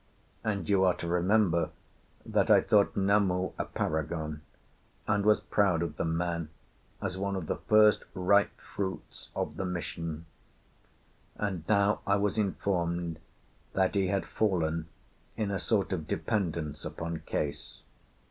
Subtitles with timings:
[0.43, 1.69] And you are to remember
[2.25, 4.41] that I thought Namu a paragon,
[5.07, 6.49] and was proud of the man
[7.03, 10.25] as one of the first ripe fruits of the mission.
[11.35, 13.19] And now I was informed
[13.73, 14.87] that he had fallen
[15.37, 17.83] in a sort of dependence upon Case.